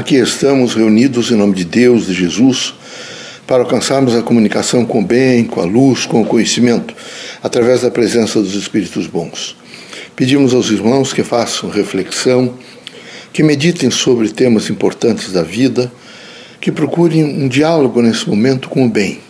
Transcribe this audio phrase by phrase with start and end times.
[0.00, 2.72] aqui estamos reunidos em nome de Deus, de Jesus,
[3.46, 6.94] para alcançarmos a comunicação com o bem, com a luz, com o conhecimento,
[7.42, 9.54] através da presença dos Espíritos bons.
[10.16, 12.54] Pedimos aos irmãos que façam reflexão,
[13.30, 15.92] que meditem sobre temas importantes da vida,
[16.62, 19.20] que procurem um diálogo nesse momento com o bem.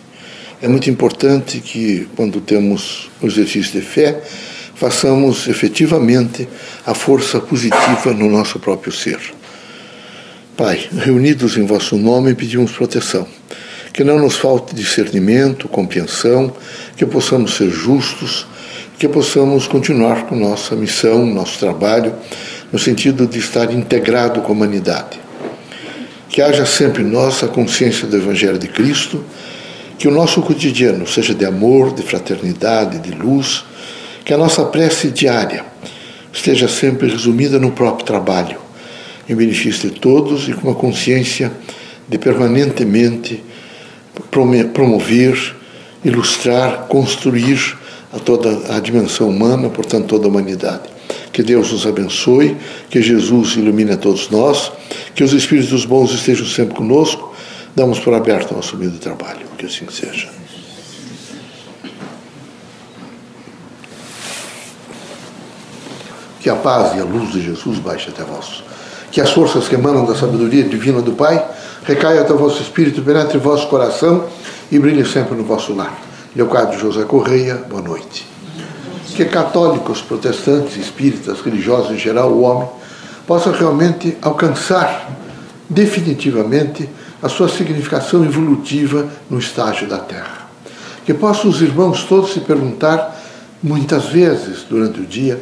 [0.61, 4.21] É muito importante que, quando temos o exercício de fé,
[4.73, 6.47] façamos efetivamente
[6.85, 9.19] a força positiva no nosso próprio ser.
[10.61, 13.25] Pai, reunidos em vosso nome, pedimos proteção.
[13.91, 16.53] Que não nos falte discernimento, compreensão,
[16.95, 18.45] que possamos ser justos,
[18.99, 22.13] que possamos continuar com nossa missão, nosso trabalho,
[22.71, 25.19] no sentido de estar integrado com a humanidade.
[26.29, 29.25] Que haja sempre nossa consciência do Evangelho de Cristo,
[29.97, 33.65] que o nosso cotidiano seja de amor, de fraternidade, de luz,
[34.23, 35.65] que a nossa prece diária
[36.31, 38.61] esteja sempre resumida no próprio trabalho,
[39.31, 41.51] em benefício de todos e com uma consciência
[42.07, 43.41] de permanentemente
[44.73, 45.55] promover,
[46.03, 47.77] ilustrar, construir
[48.11, 50.83] a toda a dimensão humana, portanto, toda a humanidade.
[51.31, 52.57] Que Deus nos abençoe,
[52.89, 54.69] que Jesus ilumine a todos nós,
[55.15, 57.33] que os Espíritos bons estejam sempre conosco.
[57.73, 59.47] Damos por aberto nosso meio de trabalho.
[59.57, 60.27] Que assim seja.
[66.41, 68.70] Que a paz e a luz de Jesus baixe até vós.
[69.11, 71.45] Que as forças que emanam da sabedoria divina do Pai
[71.83, 74.25] recaia até o vosso espírito, penetre em vosso coração
[74.71, 75.99] e brilhe sempre no vosso lar.
[76.35, 78.25] Leocádio José Correia, boa noite.
[79.15, 82.69] Que católicos, protestantes, espíritas, religiosos em geral, o homem,
[83.27, 85.09] possa realmente alcançar
[85.69, 86.89] definitivamente
[87.21, 90.49] a sua significação evolutiva no estágio da Terra.
[91.05, 93.19] Que possam os irmãos todos se perguntar
[93.61, 95.39] muitas vezes durante o dia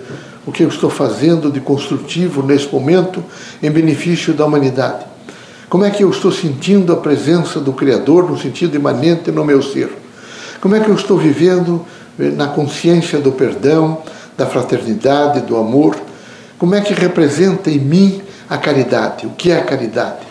[0.49, 3.23] o que eu estou fazendo de construtivo nesse momento
[3.61, 5.05] em benefício da humanidade.
[5.69, 9.61] Como é que eu estou sentindo a presença do Criador no sentido imanente no meu
[9.61, 9.95] ser?
[10.59, 11.85] Como é que eu estou vivendo
[12.19, 13.99] eh, na consciência do perdão,
[14.35, 15.95] da fraternidade, do amor?
[16.57, 19.27] Como é que representa em mim a caridade?
[19.27, 20.25] O que é a caridade?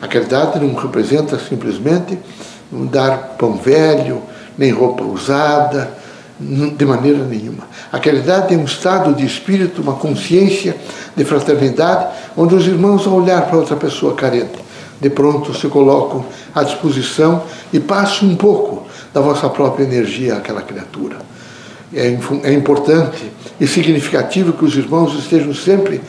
[0.00, 2.18] A caridade não representa simplesmente
[2.90, 4.22] dar pão velho,
[4.56, 5.92] nem roupa usada,
[6.40, 7.66] de maneira nenhuma.
[7.90, 10.76] A caridade é um estado de espírito, uma consciência
[11.16, 12.06] de fraternidade,
[12.36, 14.58] onde os irmãos, ao olhar para outra pessoa carente,
[15.00, 20.62] de pronto se colocam à disposição e passam um pouco da vossa própria energia àquela
[20.62, 21.16] criatura.
[21.92, 26.00] É, é importante e significativo que os irmãos estejam sempre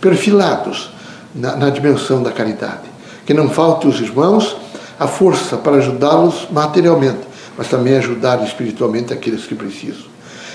[0.00, 0.90] perfilados
[1.34, 2.90] na, na dimensão da caridade.
[3.24, 4.56] Que não falte os irmãos
[4.98, 7.20] a força para ajudá-los materialmente,
[7.56, 10.10] mas também ajudar espiritualmente aqueles que precisam.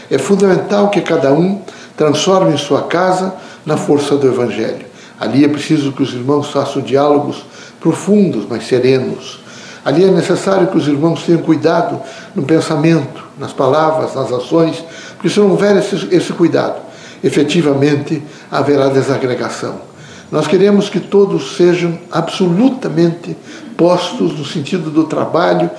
[0.09, 1.61] É fundamental que cada um
[1.95, 3.35] transforme sua casa
[3.65, 4.85] na força do Evangelho.
[5.19, 7.43] Ali é preciso que os irmãos façam diálogos
[7.79, 9.39] profundos, mas serenos.
[9.83, 11.99] Ali é necessário que os irmãos tenham cuidado
[12.35, 16.75] no pensamento, nas palavras, nas ações, porque se não houver esse, esse cuidado,
[17.23, 18.21] efetivamente
[18.51, 19.87] haverá desagregação.
[20.31, 23.35] Nós queremos que todos sejam absolutamente
[23.77, 25.69] postos no sentido do trabalho,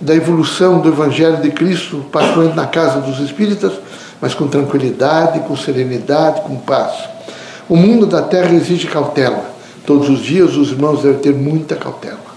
[0.00, 3.72] da evolução do Evangelho de Cristo, particularmente na casa dos espíritas,
[4.20, 6.92] mas com tranquilidade, com serenidade, com paz.
[7.68, 9.50] O mundo da terra exige cautela.
[9.86, 12.30] Todos os dias os irmãos devem ter muita cautela.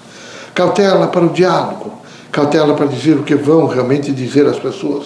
[0.53, 1.93] Cautela para o diálogo,
[2.31, 5.05] cautela para dizer o que vão realmente dizer às pessoas,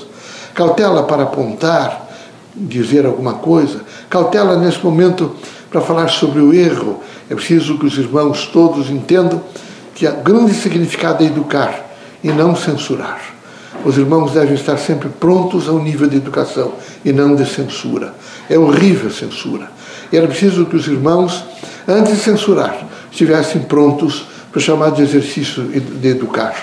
[0.53, 2.07] cautela para apontar,
[2.55, 5.35] dizer alguma coisa, cautela nesse momento
[5.69, 7.01] para falar sobre o erro.
[7.29, 9.41] É preciso que os irmãos todos entendam
[9.93, 11.86] que o grande significado é educar
[12.23, 13.21] e não censurar.
[13.85, 16.73] Os irmãos devem estar sempre prontos ao nível de educação
[17.05, 18.13] e não de censura.
[18.49, 19.71] É horrível a censura.
[20.11, 21.43] E era preciso que os irmãos,
[21.87, 26.55] antes de censurar, estivessem prontos para chamar de exercício de educar.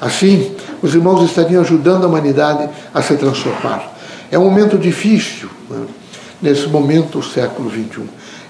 [0.00, 3.92] Assim, os irmãos estariam ajudando a humanidade a se transformar.
[4.30, 5.86] É um momento difícil, né?
[6.40, 8.02] nesse momento, o século XXI.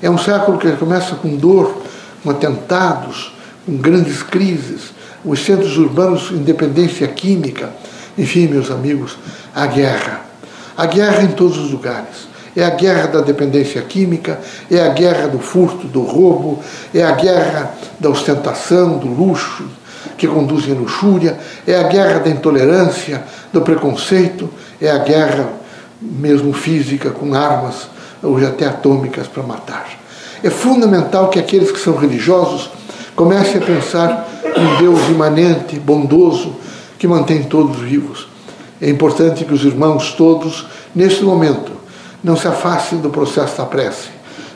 [0.03, 1.83] É um século que começa com dor,
[2.23, 3.33] com atentados,
[3.67, 4.93] com grandes crises,
[5.25, 7.71] os centros urbanos, independência química,
[8.17, 9.17] enfim, meus amigos,
[9.55, 10.23] a guerra.
[10.77, 12.29] A guerra em todos os lugares.
[12.57, 14.41] É a guerra da dependência química,
[14.71, 16.61] é a guerra do furto, do roubo,
[16.93, 19.65] é a guerra da ostentação, do luxo,
[20.17, 23.23] que conduzem à luxúria, é a guerra da intolerância,
[23.53, 24.51] do preconceito,
[24.81, 25.49] é a guerra
[26.01, 27.89] mesmo física, com armas,
[28.23, 29.87] hoje até atômicas, para matar.
[30.43, 32.71] É fundamental que aqueles que são religiosos
[33.15, 36.57] comecem a pensar em Deus imanente, bondoso,
[36.99, 38.29] que mantém todos vivos.
[38.81, 41.73] É importante que os irmãos todos, neste momento,
[42.23, 44.09] não se afastem do processo da prece.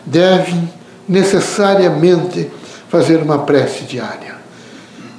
[0.04, 0.68] Devem
[1.08, 2.50] necessariamente
[2.88, 4.34] fazer uma prece diária.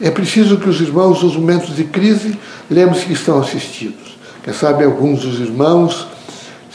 [0.01, 2.37] É preciso que os irmãos, nos momentos de crise,
[2.69, 4.17] lembrem-se que estão assistidos.
[4.43, 6.07] Quem sabe alguns dos irmãos,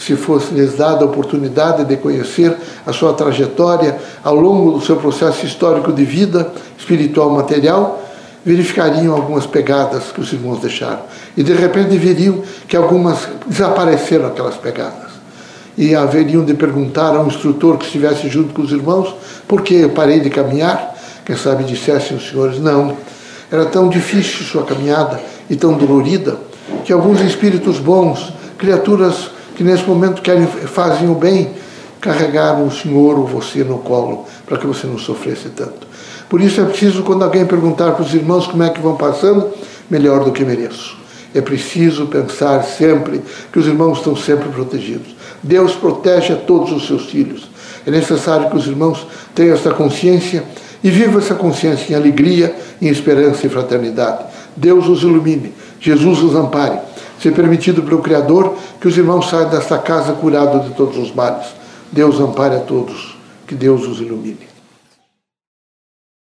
[0.01, 2.57] se fosse lhes dada a oportunidade de conhecer
[2.87, 8.03] a sua trajetória ao longo do seu processo histórico de vida espiritual material,
[8.43, 11.01] verificariam algumas pegadas que os irmãos deixaram.
[11.37, 15.11] E de repente veriam que algumas desapareceram aquelas pegadas.
[15.77, 19.15] E haveriam de perguntar a um instrutor que estivesse junto com os irmãos
[19.47, 20.97] por que eu parei de caminhar.
[21.27, 22.97] Quem sabe dissessem os senhores, não,
[23.53, 25.21] era tão difícil sua caminhada
[25.51, 26.39] e tão dolorida
[26.87, 31.51] que alguns espíritos bons, criaturas que nesse momento querem fazem o bem,
[32.01, 35.87] carregaram o senhor ou você no colo para que você não sofresse tanto.
[36.31, 39.51] Por isso é preciso, quando alguém perguntar para os irmãos como é que vão passando,
[39.91, 40.97] melhor do que mereço.
[41.35, 43.21] É preciso pensar sempre
[43.53, 45.15] que os irmãos estão sempre protegidos.
[45.43, 47.51] Deus protege a todos os seus filhos.
[47.87, 50.43] É necessário que os irmãos tenham essa consciência
[50.83, 54.25] e vivam essa consciência em alegria, em esperança e fraternidade.
[54.57, 56.79] Deus os ilumine, Jesus os ampare.
[57.21, 61.47] Se permitido pelo Criador que os irmãos saiam desta casa curados de todos os males.
[61.93, 64.50] Deus ampare a todos, que Deus os ilumine.